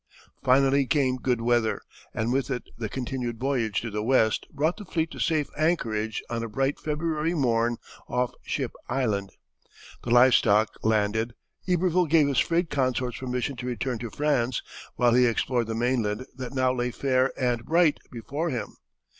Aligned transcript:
Finally 0.43 0.87
came 0.87 1.17
good 1.17 1.41
weather, 1.41 1.79
and 2.11 2.33
with 2.33 2.49
it 2.49 2.63
the 2.75 2.89
continued 2.89 3.39
voyage 3.39 3.81
to 3.81 3.91
the 3.91 4.01
west 4.01 4.47
brought 4.51 4.75
the 4.77 4.83
fleet 4.83 5.11
to 5.11 5.19
safe 5.19 5.47
anchorage 5.55 6.23
on 6.27 6.41
a 6.43 6.49
bright 6.49 6.79
February 6.79 7.35
morn 7.35 7.77
off 8.07 8.31
Ship 8.41 8.71
Island. 8.89 9.33
The 10.03 10.09
live 10.09 10.33
stock 10.33 10.69
landed, 10.81 11.35
Iberville 11.69 12.07
gave 12.09 12.27
his 12.29 12.39
freight 12.39 12.71
consorts 12.71 13.19
permission 13.19 13.55
to 13.57 13.67
return 13.67 13.99
to 13.99 14.09
France, 14.09 14.63
while 14.95 15.13
he 15.13 15.27
explored 15.27 15.67
the 15.67 15.75
mainland 15.75 16.25
that 16.35 16.51
now 16.55 16.73
lay 16.73 16.89
fair 16.89 17.31
and 17.39 17.63
bright 17.63 17.99
before 18.09 18.49
him. 18.49 18.77